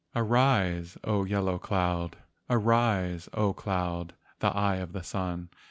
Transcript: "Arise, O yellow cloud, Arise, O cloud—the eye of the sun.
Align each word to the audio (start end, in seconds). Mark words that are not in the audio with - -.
"Arise, 0.15 0.97
O 1.03 1.25
yellow 1.25 1.59
cloud, 1.59 2.17
Arise, 2.49 3.29
O 3.35 3.53
cloud—the 3.53 4.47
eye 4.57 4.77
of 4.77 4.93
the 4.93 5.03
sun. 5.03 5.49